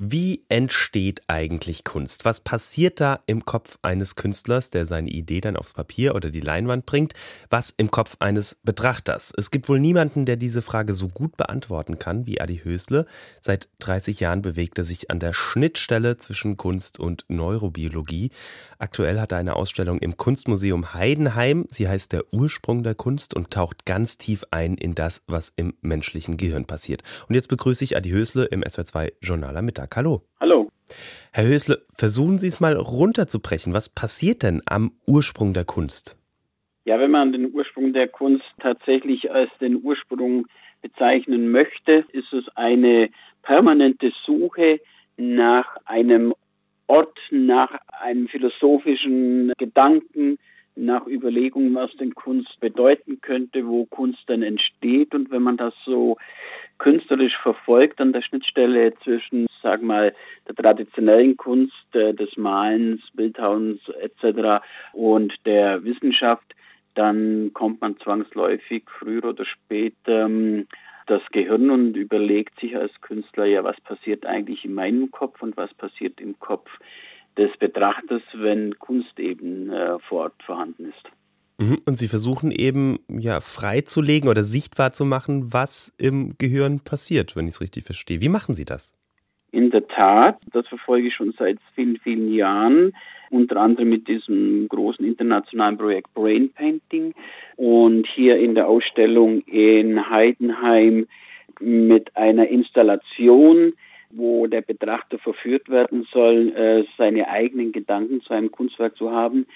Wie 0.00 0.44
entsteht 0.48 1.22
eigentlich 1.26 1.82
Kunst? 1.82 2.24
Was 2.24 2.38
passiert 2.40 3.00
da 3.00 3.18
im 3.26 3.44
Kopf 3.44 3.80
eines 3.82 4.14
Künstlers, 4.14 4.70
der 4.70 4.86
seine 4.86 5.10
Idee 5.10 5.40
dann 5.40 5.56
aufs 5.56 5.72
Papier 5.72 6.14
oder 6.14 6.30
die 6.30 6.38
Leinwand 6.38 6.86
bringt? 6.86 7.14
Was 7.50 7.70
im 7.76 7.90
Kopf 7.90 8.16
eines 8.20 8.60
Betrachters? 8.62 9.32
Es 9.36 9.50
gibt 9.50 9.68
wohl 9.68 9.80
niemanden, 9.80 10.24
der 10.24 10.36
diese 10.36 10.62
Frage 10.62 10.94
so 10.94 11.08
gut 11.08 11.36
beantworten 11.36 11.98
kann 11.98 12.26
wie 12.26 12.40
Adi 12.40 12.60
Hösle. 12.62 13.06
Seit 13.40 13.70
30 13.80 14.20
Jahren 14.20 14.40
bewegt 14.40 14.78
er 14.78 14.84
sich 14.84 15.10
an 15.10 15.18
der 15.18 15.32
Schnittstelle 15.32 16.16
zwischen 16.16 16.56
Kunst 16.56 17.00
und 17.00 17.24
Neurobiologie. 17.26 18.30
Aktuell 18.78 19.18
hat 19.18 19.32
er 19.32 19.38
eine 19.38 19.56
Ausstellung 19.56 19.98
im 19.98 20.16
Kunstmuseum 20.16 20.94
Heidenheim. 20.94 21.66
Sie 21.70 21.88
heißt 21.88 22.12
Der 22.12 22.32
Ursprung 22.32 22.84
der 22.84 22.94
Kunst 22.94 23.34
und 23.34 23.50
taucht 23.50 23.84
ganz 23.84 24.16
tief 24.16 24.44
ein 24.52 24.76
in 24.76 24.94
das, 24.94 25.24
was 25.26 25.52
im 25.56 25.74
menschlichen 25.80 26.36
Gehirn 26.36 26.66
passiert. 26.66 27.02
Und 27.28 27.34
jetzt 27.34 27.48
begrüße 27.48 27.82
ich 27.82 27.96
Adi 27.96 28.10
Hösle 28.10 28.44
im 28.44 28.62
SWR2 28.62 29.14
Journal 29.20 29.56
am 29.56 29.64
Mittag. 29.64 29.87
Hallo. 29.96 30.22
Hallo. 30.40 30.70
Herr 31.32 31.46
Hösle, 31.46 31.84
versuchen 31.94 32.38
Sie 32.38 32.48
es 32.48 32.60
mal 32.60 32.74
runterzubrechen. 32.74 33.72
Was 33.74 33.88
passiert 33.88 34.42
denn 34.42 34.62
am 34.66 34.92
Ursprung 35.06 35.52
der 35.52 35.64
Kunst? 35.64 36.16
Ja, 36.84 36.98
wenn 36.98 37.10
man 37.10 37.32
den 37.32 37.52
Ursprung 37.52 37.92
der 37.92 38.08
Kunst 38.08 38.44
tatsächlich 38.60 39.30
als 39.30 39.50
den 39.60 39.82
Ursprung 39.82 40.46
bezeichnen 40.80 41.50
möchte, 41.50 42.04
ist 42.12 42.32
es 42.32 42.44
eine 42.56 43.10
permanente 43.42 44.12
Suche 44.24 44.80
nach 45.16 45.76
einem 45.84 46.34
Ort, 46.86 47.18
nach 47.30 47.70
einem 48.00 48.28
philosophischen 48.28 49.52
Gedanken, 49.58 50.38
nach 50.76 51.06
Überlegungen, 51.06 51.74
was 51.74 51.90
denn 51.96 52.14
Kunst 52.14 52.58
bedeuten 52.60 53.20
könnte, 53.20 53.66
wo 53.66 53.84
Kunst 53.86 54.22
dann 54.26 54.42
entsteht. 54.42 55.14
Und 55.14 55.30
wenn 55.30 55.42
man 55.42 55.56
das 55.56 55.74
so 55.84 56.16
künstlerisch 56.78 57.36
verfolgt 57.42 58.00
an 58.00 58.12
der 58.12 58.22
Schnittstelle 58.22 58.94
zwischen, 59.02 59.46
sag 59.62 59.82
mal, 59.82 60.14
der 60.46 60.54
traditionellen 60.54 61.36
Kunst, 61.36 61.94
äh, 61.94 62.14
des 62.14 62.36
Malens, 62.36 63.02
Bildhauens 63.14 63.80
etc. 64.00 64.64
und 64.92 65.34
der 65.44 65.84
Wissenschaft, 65.84 66.54
dann 66.94 67.52
kommt 67.52 67.80
man 67.80 67.98
zwangsläufig 67.98 68.84
früher 68.98 69.24
oder 69.24 69.44
später 69.44 70.26
ähm, 70.26 70.66
das 71.06 71.22
Gehirn 71.32 71.70
und 71.70 71.96
überlegt 71.96 72.60
sich 72.60 72.76
als 72.76 72.92
Künstler, 73.00 73.46
ja, 73.46 73.64
was 73.64 73.80
passiert 73.80 74.26
eigentlich 74.26 74.64
in 74.64 74.74
meinem 74.74 75.10
Kopf 75.10 75.42
und 75.42 75.56
was 75.56 75.72
passiert 75.74 76.20
im 76.20 76.38
Kopf 76.38 76.70
des 77.36 77.56
Betrachters, 77.56 78.22
wenn 78.34 78.78
Kunst 78.78 79.18
eben 79.18 79.72
äh, 79.72 79.98
vor 80.00 80.24
Ort 80.24 80.42
vorhanden 80.42 80.86
ist. 80.86 81.17
Mhm. 81.58 81.78
Und 81.86 81.96
Sie 81.96 82.08
versuchen 82.08 82.50
eben 82.50 83.00
ja 83.08 83.40
freizulegen 83.40 84.28
oder 84.28 84.44
sichtbar 84.44 84.92
zu 84.92 85.04
machen, 85.04 85.52
was 85.52 85.94
im 85.98 86.34
Gehirn 86.38 86.80
passiert, 86.80 87.36
wenn 87.36 87.46
ich 87.46 87.54
es 87.54 87.60
richtig 87.60 87.84
verstehe. 87.84 88.20
Wie 88.20 88.28
machen 88.28 88.54
Sie 88.54 88.64
das? 88.64 88.96
In 89.50 89.70
der 89.70 89.86
Tat, 89.88 90.38
das 90.52 90.66
verfolge 90.68 91.08
ich 91.08 91.14
schon 91.14 91.34
seit 91.38 91.58
vielen, 91.74 91.98
vielen 91.98 92.32
Jahren, 92.32 92.94
unter 93.30 93.56
anderem 93.56 93.88
mit 93.88 94.06
diesem 94.06 94.68
großen 94.68 95.04
internationalen 95.04 95.76
Projekt 95.76 96.14
Brain 96.14 96.50
Painting 96.50 97.14
und 97.56 98.06
hier 98.06 98.36
in 98.36 98.54
der 98.54 98.68
Ausstellung 98.68 99.40
in 99.42 100.08
Heidenheim 100.08 101.06
mit 101.60 102.16
einer 102.16 102.48
Installation, 102.48 103.72
wo 104.10 104.46
der 104.46 104.62
Betrachter 104.62 105.18
verführt 105.18 105.68
werden 105.68 106.06
soll, 106.12 106.52
äh, 106.54 106.84
seine 106.96 107.28
eigenen 107.28 107.72
Gedanken 107.72 108.20
zu 108.22 108.32
einem 108.32 108.50
Kunstwerk 108.50 108.96
zu 108.96 109.10
haben, 109.10 109.46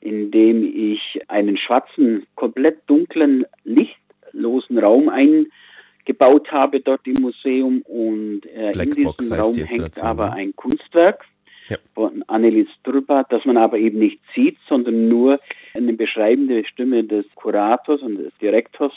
indem 0.00 0.64
ich 0.64 1.20
einen 1.28 1.56
schwarzen, 1.56 2.26
komplett 2.34 2.78
dunklen, 2.86 3.44
lichtlosen 3.64 4.78
Raum 4.78 5.08
eingebaut 5.08 6.50
habe 6.50 6.80
dort 6.80 7.06
im 7.06 7.22
Museum 7.22 7.82
und 7.82 8.42
äh, 8.46 8.72
in 8.72 8.90
diesem 8.90 9.32
Raum 9.32 9.54
hängt 9.54 10.02
aber 10.02 10.32
ein 10.32 10.54
Kunstwerk 10.56 11.24
ja. 11.68 11.76
von 11.94 12.22
Annelies 12.28 12.68
Trüpper, 12.84 13.24
das 13.28 13.44
man 13.44 13.56
aber 13.56 13.78
eben 13.78 13.98
nicht 13.98 14.20
sieht, 14.34 14.56
sondern 14.68 15.08
nur 15.08 15.40
eine 15.74 15.92
beschreibende 15.92 16.64
Stimme 16.66 17.04
des 17.04 17.26
Kurators 17.34 18.00
und 18.02 18.16
des 18.16 18.32
Direktors 18.40 18.92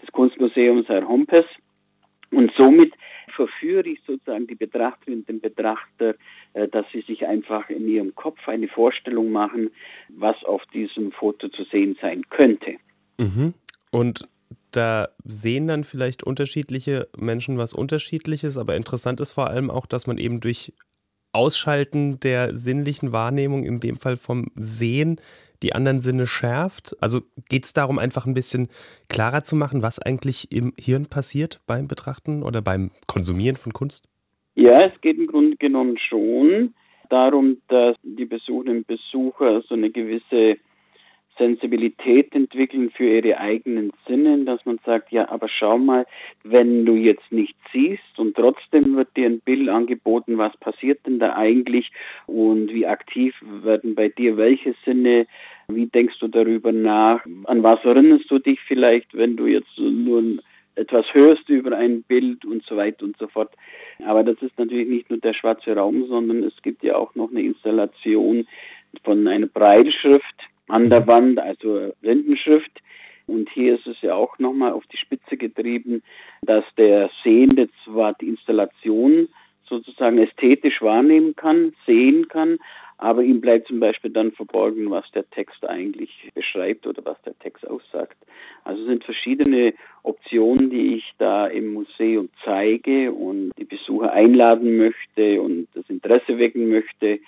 des 0.00 0.10
Kunstmuseums 0.12 0.88
Herr 0.88 1.06
Hompes. 1.06 1.44
Und 2.30 2.50
somit 2.56 2.94
verführe 3.34 3.88
ich 3.88 4.00
sozusagen 4.06 4.46
die 4.46 4.54
Betrachterin 4.54 5.24
den 5.26 5.40
Betrachter, 5.40 6.14
äh, 6.54 6.68
dass 6.68 6.86
sie 6.92 7.02
sich 7.02 7.26
einfach 7.26 7.68
in 7.70 7.88
ihrem 7.88 8.14
Kopf 8.14 8.48
eine 8.48 8.68
Vorstellung 8.68 9.30
machen, 9.30 9.70
was 10.08 10.36
auf 10.44 10.62
diesem 10.72 11.12
Foto 11.12 11.48
zu 11.48 11.64
sehen 11.64 11.96
sein 12.00 12.28
könnte. 12.30 12.76
Mhm. 13.18 13.54
Und 13.90 14.28
da 14.70 15.08
sehen 15.24 15.66
dann 15.66 15.84
vielleicht 15.84 16.22
unterschiedliche 16.22 17.08
Menschen 17.16 17.58
was 17.58 17.74
Unterschiedliches, 17.74 18.56
aber 18.56 18.76
interessant 18.76 19.20
ist 19.20 19.32
vor 19.32 19.48
allem 19.48 19.70
auch, 19.70 19.86
dass 19.86 20.06
man 20.06 20.18
eben 20.18 20.40
durch 20.40 20.72
Ausschalten 21.32 22.20
der 22.20 22.54
sinnlichen 22.54 23.12
Wahrnehmung, 23.12 23.64
in 23.64 23.80
dem 23.80 23.96
Fall 23.96 24.16
vom 24.16 24.46
Sehen, 24.54 25.20
die 25.62 25.74
anderen 25.74 26.00
Sinne 26.00 26.26
schärft? 26.26 26.96
Also 27.00 27.20
geht 27.48 27.64
es 27.64 27.72
darum, 27.72 27.98
einfach 27.98 28.26
ein 28.26 28.34
bisschen 28.34 28.68
klarer 29.08 29.44
zu 29.44 29.56
machen, 29.56 29.82
was 29.82 29.98
eigentlich 29.98 30.52
im 30.52 30.72
Hirn 30.78 31.06
passiert 31.06 31.60
beim 31.66 31.88
Betrachten 31.88 32.42
oder 32.42 32.60
beim 32.62 32.90
Konsumieren 33.06 33.56
von 33.56 33.72
Kunst? 33.72 34.08
Ja, 34.54 34.86
es 34.86 35.00
geht 35.00 35.18
im 35.18 35.26
Grunde 35.26 35.56
genommen 35.56 35.96
schon 35.98 36.74
darum, 37.08 37.58
dass 37.68 37.96
die 38.02 38.24
Besucherinnen 38.24 38.78
und 38.78 38.86
Besucher 38.86 39.62
so 39.62 39.74
eine 39.74 39.90
gewisse 39.90 40.56
Sensibilität 41.38 42.34
entwickeln 42.34 42.90
für 42.90 43.04
ihre 43.04 43.38
eigenen 43.38 43.92
Sinne, 44.06 44.44
dass 44.44 44.64
man 44.64 44.78
sagt, 44.84 45.10
ja, 45.12 45.28
aber 45.28 45.48
schau 45.48 45.78
mal, 45.78 46.06
wenn 46.44 46.84
du 46.84 46.94
jetzt 46.94 47.32
nicht 47.32 47.56
siehst 47.72 48.18
und 48.18 48.36
trotzdem 48.36 48.96
wird 48.96 49.16
dir 49.16 49.26
ein 49.26 49.40
Bild 49.40 49.68
angeboten, 49.68 50.38
was 50.38 50.56
passiert 50.58 51.06
denn 51.06 51.18
da 51.18 51.34
eigentlich 51.34 51.90
und 52.26 52.72
wie 52.72 52.86
aktiv 52.86 53.34
werden 53.42 53.94
bei 53.94 54.08
dir 54.08 54.36
welche 54.36 54.74
Sinne, 54.84 55.26
wie 55.68 55.86
denkst 55.86 56.18
du 56.20 56.28
darüber 56.28 56.72
nach, 56.72 57.24
an 57.44 57.62
was 57.62 57.82
erinnerst 57.84 58.30
du 58.30 58.38
dich 58.38 58.60
vielleicht, 58.60 59.16
wenn 59.16 59.36
du 59.36 59.46
jetzt 59.46 59.78
nur 59.78 60.22
etwas 60.74 61.06
hörst 61.12 61.48
über 61.48 61.76
ein 61.76 62.02
Bild 62.02 62.44
und 62.44 62.64
so 62.64 62.76
weiter 62.76 63.04
und 63.04 63.16
so 63.18 63.26
fort. 63.28 63.52
Aber 64.04 64.24
das 64.24 64.40
ist 64.40 64.58
natürlich 64.58 64.88
nicht 64.88 65.10
nur 65.10 65.18
der 65.18 65.34
schwarze 65.34 65.74
Raum, 65.74 66.06
sondern 66.08 66.42
es 66.42 66.54
gibt 66.62 66.82
ja 66.82 66.96
auch 66.96 67.14
noch 67.14 67.30
eine 67.30 67.42
Installation 67.42 68.46
von 69.04 69.26
einer 69.26 69.46
Breitschrift, 69.46 70.24
an 70.68 70.90
der 70.90 71.02
mhm. 71.02 71.06
Wand, 71.06 71.38
also 71.38 71.92
Blindenschrift. 72.00 72.80
Und 73.26 73.48
hier 73.50 73.76
ist 73.76 73.86
es 73.86 74.00
ja 74.02 74.14
auch 74.14 74.38
nochmal 74.38 74.72
auf 74.72 74.84
die 74.86 74.96
Spitze 74.96 75.36
getrieben, 75.36 76.02
dass 76.42 76.64
der 76.76 77.10
Sehende 77.22 77.68
zwar 77.84 78.14
die 78.14 78.28
Installation 78.28 79.28
sozusagen 79.68 80.18
ästhetisch 80.18 80.82
wahrnehmen 80.82 81.34
kann, 81.36 81.72
sehen 81.86 82.28
kann, 82.28 82.58
aber 82.98 83.22
ihm 83.22 83.40
bleibt 83.40 83.66
zum 83.66 83.80
Beispiel 83.80 84.10
dann 84.10 84.30
verborgen, 84.32 84.90
was 84.90 85.10
der 85.12 85.28
Text 85.30 85.66
eigentlich 85.66 86.30
beschreibt 86.34 86.86
oder 86.86 87.04
was 87.04 87.20
der 87.22 87.36
Text 87.40 87.66
aussagt. 87.66 88.16
Also 88.64 88.82
es 88.82 88.88
sind 88.88 89.02
verschiedene 89.04 89.74
Optionen, 90.04 90.70
die 90.70 90.96
ich 90.96 91.12
da 91.18 91.46
im 91.46 91.72
Museum 91.72 92.28
zeige 92.44 93.10
und 93.10 93.52
die 93.58 93.64
Besucher 93.64 94.12
einladen 94.12 94.76
möchte 94.76 95.40
und 95.40 95.66
das 95.74 95.88
Interesse 95.88 96.38
wecken 96.38 96.68
möchte, 96.68 97.18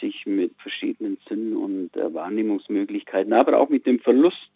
sich 0.00 0.26
mit 0.26 0.52
verschiedenen 0.58 1.18
Sinnen 1.28 1.56
und 1.56 1.96
äh, 1.96 2.12
Wahrnehmungsmöglichkeiten, 2.12 3.32
aber 3.32 3.58
auch 3.58 3.68
mit 3.68 3.86
dem 3.86 4.00
Verlust 4.00 4.50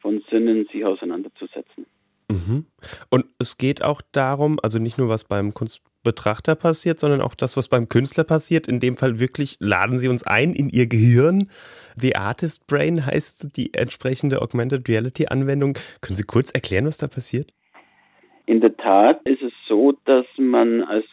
von 0.00 0.22
Sinnen 0.30 0.66
sich 0.72 0.84
auseinanderzusetzen. 0.84 1.86
Mhm. 2.30 2.66
Und 3.10 3.26
es 3.38 3.56
geht 3.56 3.82
auch 3.82 4.02
darum, 4.12 4.58
also 4.62 4.78
nicht 4.78 4.98
nur 4.98 5.08
was 5.08 5.24
beim 5.24 5.54
Kunstbetrachter 5.54 6.54
passiert, 6.54 6.98
sondern 6.98 7.22
auch 7.22 7.34
das, 7.34 7.56
was 7.56 7.68
beim 7.68 7.88
Künstler 7.88 8.24
passiert. 8.24 8.68
In 8.68 8.80
dem 8.80 8.96
Fall 8.96 9.18
wirklich 9.18 9.56
laden 9.60 9.98
Sie 9.98 10.08
uns 10.08 10.26
ein 10.26 10.52
in 10.52 10.68
Ihr 10.68 10.86
Gehirn. 10.86 11.50
The 11.96 12.16
Artist 12.16 12.66
Brain 12.66 13.04
heißt 13.04 13.56
die 13.56 13.72
entsprechende 13.74 14.42
Augmented 14.42 14.88
Reality 14.88 15.26
Anwendung. 15.26 15.78
Können 16.02 16.16
Sie 16.16 16.24
kurz 16.24 16.50
erklären, 16.50 16.86
was 16.86 16.98
da 16.98 17.08
passiert? 17.08 17.50
In 18.44 18.60
der 18.60 18.76
Tat 18.76 19.20
ist 19.24 19.42
es 19.42 19.52
so, 19.66 19.92
dass 20.04 20.26
man 20.38 20.82
als 20.82 21.04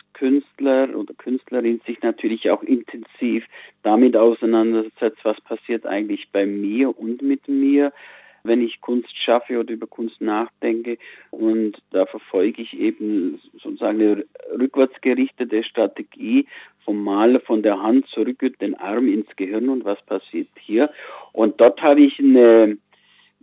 Künstler 0.65 0.97
oder 0.97 1.13
Künstlerin 1.13 1.81
sich 1.85 2.01
natürlich 2.01 2.49
auch 2.49 2.63
intensiv 2.63 3.45
damit 3.83 4.17
auseinandersetzt, 4.17 5.19
was 5.23 5.39
passiert 5.41 5.85
eigentlich 5.85 6.27
bei 6.31 6.45
mir 6.45 6.97
und 6.97 7.21
mit 7.21 7.47
mir, 7.47 7.93
wenn 8.43 8.61
ich 8.61 8.81
Kunst 8.81 9.15
schaffe 9.15 9.59
oder 9.59 9.73
über 9.73 9.87
Kunst 9.87 10.19
nachdenke. 10.21 10.97
Und 11.31 11.77
da 11.91 12.05
verfolge 12.05 12.61
ich 12.61 12.77
eben 12.79 13.39
sozusagen 13.53 14.01
eine 14.01 14.25
rückwärtsgerichtete 14.59 15.63
Strategie 15.63 16.47
vom 16.83 17.03
Maler 17.03 17.39
von 17.39 17.63
der 17.63 17.81
Hand 17.81 18.07
zurück 18.07 18.37
den 18.59 18.75
Arm 18.75 19.07
ins 19.07 19.35
Gehirn 19.35 19.69
und 19.69 19.85
was 19.85 20.01
passiert 20.05 20.47
hier. 20.59 20.89
Und 21.31 21.59
dort 21.59 21.81
habe 21.81 22.01
ich 22.01 22.19
eine 22.19 22.77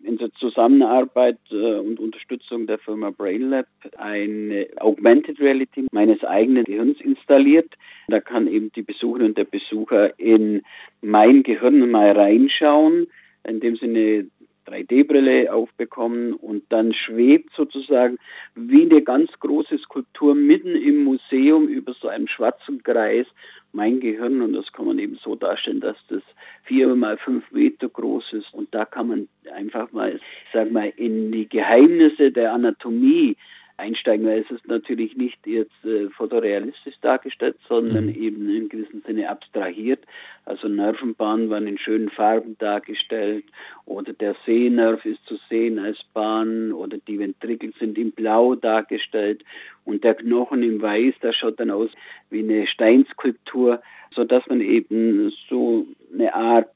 in 0.04 0.18
der 0.18 0.32
Zusammenarbeit 0.32 1.38
äh, 1.50 1.78
und 1.78 2.00
Unterstützung 2.00 2.66
der 2.66 2.78
Firma 2.78 3.10
BrainLab 3.10 3.66
eine 3.96 4.66
Augmented 4.78 5.40
Reality 5.40 5.86
meines 5.92 6.22
eigenen 6.24 6.64
Gehirns 6.64 7.00
installiert. 7.00 7.72
Da 8.08 8.20
kann 8.20 8.46
eben 8.46 8.72
die 8.72 8.82
Besucherin 8.82 9.26
und 9.26 9.38
der 9.38 9.44
Besucher 9.44 10.18
in 10.18 10.62
mein 11.00 11.42
Gehirn 11.42 11.90
mal 11.90 12.12
reinschauen, 12.12 13.06
indem 13.44 13.76
sie 13.76 13.86
eine 13.86 14.26
3D-Brille 14.66 15.52
aufbekommen 15.52 16.34
und 16.34 16.64
dann 16.70 16.94
schwebt 16.94 17.50
sozusagen 17.56 18.18
wie 18.54 18.82
eine 18.82 19.02
ganz 19.02 19.30
große 19.40 19.78
Skulptur 19.78 20.34
mitten 20.34 20.74
im 20.76 21.04
Museum 21.04 21.68
über 21.68 21.94
so 21.94 22.08
einem 22.08 22.28
schwarzen 22.28 22.82
Kreis 22.82 23.26
mein 23.72 24.00
Gehirn 24.00 24.42
und 24.42 24.52
das 24.52 24.70
kann 24.72 24.86
man 24.86 24.98
eben 24.98 25.18
so 25.22 25.34
darstellen, 25.34 25.80
dass 25.80 25.96
das 26.08 26.22
vier 26.64 26.94
mal 26.94 27.16
fünf 27.16 27.50
Meter 27.50 27.88
groß 27.88 28.32
ist 28.34 28.52
und 28.52 28.74
da 28.74 28.84
kann 28.84 29.08
man 29.08 29.28
einfach 29.54 29.90
mal, 29.92 30.20
sag 30.52 30.70
mal, 30.70 30.92
in 30.96 31.32
die 31.32 31.48
Geheimnisse 31.48 32.30
der 32.30 32.52
Anatomie 32.52 33.36
einsteigen, 33.76 34.26
weil 34.26 34.40
es 34.40 34.50
ist 34.50 34.66
natürlich 34.68 35.16
nicht 35.16 35.46
jetzt 35.46 35.84
äh, 35.84 36.08
fotorealistisch 36.10 36.94
dargestellt, 37.00 37.56
sondern 37.68 38.06
mhm. 38.06 38.14
eben 38.14 38.54
in 38.54 38.68
gewissem 38.68 39.02
Sinne 39.06 39.28
abstrahiert. 39.28 40.04
Also 40.44 40.68
Nervenbahnen 40.68 41.50
waren 41.50 41.66
in 41.66 41.78
schönen 41.78 42.10
Farben 42.10 42.56
dargestellt 42.58 43.44
oder 43.84 44.12
der 44.12 44.34
Sehnerv 44.44 45.04
ist 45.04 45.24
zu 45.26 45.38
sehen 45.48 45.78
als 45.78 45.98
Bahn 46.12 46.72
oder 46.72 46.98
die 46.98 47.18
Ventrikel 47.18 47.72
sind 47.78 47.98
in 47.98 48.12
Blau 48.12 48.54
dargestellt 48.54 49.44
und 49.84 50.04
der 50.04 50.14
Knochen 50.14 50.62
in 50.62 50.80
Weiß, 50.80 51.14
das 51.20 51.36
schaut 51.36 51.58
dann 51.60 51.70
aus 51.70 51.90
wie 52.30 52.40
eine 52.40 52.66
Steinskulptur, 52.66 53.82
sodass 54.14 54.46
man 54.46 54.60
eben 54.60 55.32
so 55.48 55.86
eine 56.12 56.34
Art 56.34 56.70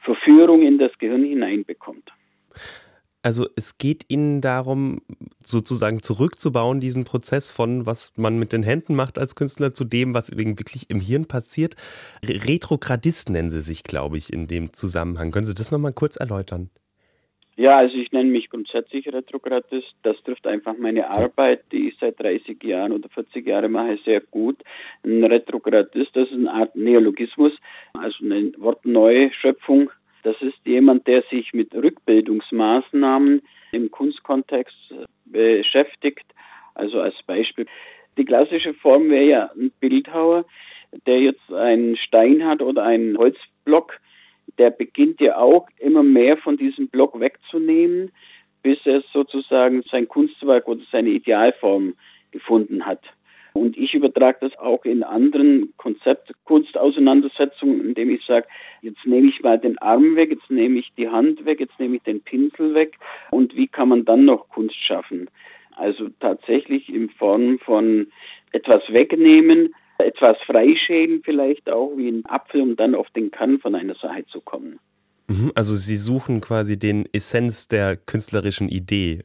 Verführung 0.00 0.62
in 0.62 0.78
das 0.78 0.96
Gehirn 0.98 1.24
hineinbekommt. 1.24 2.10
Also 3.22 3.46
es 3.54 3.76
geht 3.76 4.06
Ihnen 4.08 4.40
darum, 4.40 5.02
sozusagen 5.44 6.02
zurückzubauen, 6.02 6.80
diesen 6.80 7.04
Prozess 7.04 7.50
von, 7.50 7.84
was 7.84 8.16
man 8.16 8.38
mit 8.38 8.52
den 8.52 8.62
Händen 8.62 8.94
macht 8.94 9.18
als 9.18 9.34
Künstler, 9.34 9.74
zu 9.74 9.84
dem, 9.84 10.14
was 10.14 10.36
wirklich 10.36 10.88
im 10.88 11.00
Hirn 11.00 11.26
passiert. 11.26 11.76
Retrogradist 12.24 13.28
nennen 13.28 13.50
Sie 13.50 13.60
sich, 13.60 13.82
glaube 13.82 14.16
ich, 14.16 14.32
in 14.32 14.46
dem 14.46 14.72
Zusammenhang. 14.72 15.32
Können 15.32 15.46
Sie 15.46 15.54
das 15.54 15.70
nochmal 15.70 15.92
kurz 15.92 16.16
erläutern? 16.16 16.70
Ja, 17.60 17.76
also 17.76 17.94
ich 17.94 18.10
nenne 18.10 18.30
mich 18.30 18.48
grundsätzlich 18.48 19.06
Retrogradist. 19.06 19.94
Das 20.02 20.16
trifft 20.22 20.46
einfach 20.46 20.74
meine 20.78 21.10
Arbeit, 21.14 21.64
die 21.72 21.88
ich 21.88 21.98
seit 22.00 22.18
30 22.18 22.64
Jahren 22.64 22.92
oder 22.92 23.10
40 23.10 23.46
Jahren 23.46 23.72
mache, 23.72 23.98
sehr 24.02 24.22
gut. 24.22 24.56
Ein 25.04 25.22
Retrogradist, 25.24 26.16
das 26.16 26.28
ist 26.28 26.38
eine 26.38 26.50
Art 26.50 26.74
Neologismus, 26.74 27.52
also 27.92 28.24
eine 28.24 28.52
Wortneuschöpfung 28.56 29.90
das 30.22 30.40
ist 30.40 30.58
jemand, 30.64 31.06
der 31.06 31.22
sich 31.30 31.52
mit 31.52 31.74
Rückbildungsmaßnahmen 31.74 33.42
im 33.72 33.90
Kunstkontext 33.90 34.94
beschäftigt. 35.24 36.24
Also 36.74 37.00
als 37.00 37.14
Beispiel. 37.26 37.66
Die 38.16 38.24
klassische 38.24 38.74
Form 38.74 39.10
wäre 39.10 39.24
ja 39.24 39.50
ein 39.54 39.70
Bildhauer, 39.80 40.44
der 41.06 41.20
jetzt 41.20 41.52
einen 41.52 41.96
Stein 41.96 42.44
hat 42.44 42.62
oder 42.62 42.84
einen 42.84 43.16
Holzblock. 43.16 43.98
Der 44.58 44.70
beginnt 44.70 45.20
ja 45.20 45.38
auch 45.38 45.68
immer 45.78 46.02
mehr 46.02 46.36
von 46.36 46.56
diesem 46.56 46.88
Block 46.88 47.18
wegzunehmen, 47.18 48.10
bis 48.62 48.78
er 48.84 49.02
sozusagen 49.12 49.82
sein 49.90 50.08
Kunstwerk 50.08 50.68
oder 50.68 50.82
seine 50.90 51.10
Idealform 51.10 51.94
gefunden 52.30 52.84
hat. 52.84 53.02
Und 53.52 53.76
ich 53.76 53.94
übertrage 53.94 54.38
das 54.40 54.56
auch 54.58 54.84
in 54.84 55.02
anderen 55.02 55.72
Konzeptkunstauseinandersetzungen, 55.76 57.84
indem 57.84 58.10
ich 58.10 58.24
sage, 58.24 58.46
jetzt 58.82 59.04
nehme 59.04 59.28
ich 59.28 59.42
mal 59.42 59.58
den 59.58 59.78
Arm 59.78 60.16
weg, 60.16 60.30
jetzt 60.30 60.50
nehme 60.50 60.78
ich 60.78 60.92
die 60.96 61.08
Hand 61.08 61.44
weg, 61.44 61.60
jetzt 61.60 61.78
nehme 61.78 61.96
ich 61.96 62.02
den 62.02 62.20
Pinsel 62.20 62.74
weg 62.74 62.96
und 63.30 63.56
wie 63.56 63.66
kann 63.66 63.88
man 63.88 64.04
dann 64.04 64.24
noch 64.24 64.48
Kunst 64.48 64.76
schaffen? 64.76 65.28
Also 65.76 66.08
tatsächlich 66.20 66.88
in 66.88 67.10
Form 67.10 67.58
von 67.58 68.08
etwas 68.52 68.82
wegnehmen, 68.88 69.74
etwas 69.98 70.36
freischälen 70.46 71.22
vielleicht 71.24 71.70
auch 71.70 71.96
wie 71.96 72.08
ein 72.08 72.24
Apfel, 72.26 72.62
um 72.62 72.76
dann 72.76 72.94
auf 72.94 73.08
den 73.10 73.30
Kern 73.30 73.58
von 73.58 73.74
einer 73.74 73.94
Sache 73.94 74.24
zu 74.26 74.40
kommen. 74.40 74.78
Mhm, 75.28 75.52
also 75.54 75.74
Sie 75.74 75.96
suchen 75.96 76.40
quasi 76.40 76.78
den 76.78 77.06
Essenz 77.12 77.68
der 77.68 77.96
künstlerischen 77.96 78.68
Idee 78.68 79.24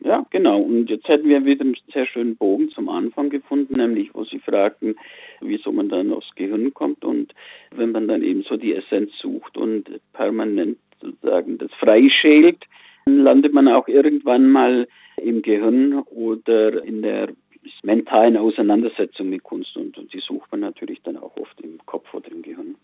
ja, 0.00 0.24
genau. 0.30 0.60
Und 0.60 0.88
jetzt 0.90 1.08
hätten 1.08 1.28
wir 1.28 1.44
wieder 1.44 1.62
einen 1.62 1.76
sehr 1.92 2.06
schönen 2.06 2.36
Bogen 2.36 2.70
zum 2.70 2.88
Anfang 2.88 3.30
gefunden, 3.30 3.76
nämlich 3.76 4.14
wo 4.14 4.24
Sie 4.24 4.38
fragten, 4.38 4.96
wieso 5.40 5.72
man 5.72 5.88
dann 5.88 6.12
aufs 6.12 6.34
Gehirn 6.36 6.72
kommt. 6.72 7.04
Und 7.04 7.34
wenn 7.74 7.90
man 7.90 8.06
dann 8.06 8.22
eben 8.22 8.42
so 8.42 8.56
die 8.56 8.74
Essenz 8.74 9.10
sucht 9.20 9.56
und 9.56 9.88
permanent 10.12 10.78
sozusagen 11.00 11.58
das 11.58 11.72
freischält, 11.74 12.64
dann 13.06 13.18
landet 13.18 13.52
man 13.52 13.66
auch 13.68 13.88
irgendwann 13.88 14.50
mal 14.50 14.86
im 15.16 15.42
Gehirn 15.42 15.94
oder 16.10 16.82
in 16.84 17.02
der 17.02 17.30
mentalen 17.82 18.36
Auseinandersetzung 18.36 19.30
mit 19.30 19.42
Kunst. 19.42 19.76
Und, 19.76 19.98
und 19.98 20.12
die 20.12 20.20
sucht 20.20 20.50
man 20.52 20.60
natürlich 20.60 21.02
dann 21.02 21.16
auch 21.16 21.36
oft 21.36 21.60
im 21.60 21.78
Kopf 21.86 22.12
oder 22.14 22.30
im 22.30 22.42
Gehirn 22.42 22.76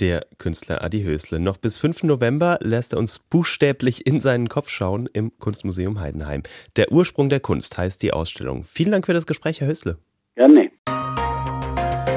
der 0.00 0.26
Künstler 0.38 0.82
Adi 0.82 1.02
Hösle. 1.02 1.40
Noch 1.40 1.56
bis 1.56 1.76
5. 1.76 2.04
November 2.04 2.58
lässt 2.60 2.92
er 2.92 2.98
uns 2.98 3.18
buchstäblich 3.18 4.06
in 4.06 4.20
seinen 4.20 4.48
Kopf 4.48 4.68
schauen 4.68 5.08
im 5.12 5.36
Kunstmuseum 5.38 6.00
Heidenheim. 6.00 6.42
Der 6.76 6.92
Ursprung 6.92 7.28
der 7.28 7.40
Kunst 7.40 7.78
heißt 7.78 8.02
die 8.02 8.12
Ausstellung. 8.12 8.64
Vielen 8.64 8.92
Dank 8.92 9.06
für 9.06 9.14
das 9.14 9.26
Gespräch, 9.26 9.60
Herr 9.60 9.68
Hösle. 9.68 9.98
Gerne. 10.34 10.70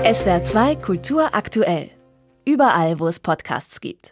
SWR 0.04 0.42
2 0.42 0.75
Kultur 0.78 1.36
aktuell. 1.36 1.89
Überall, 2.44 3.00
wo 3.00 3.07
es 3.07 3.19
Podcasts 3.19 3.81
gibt. 3.81 4.10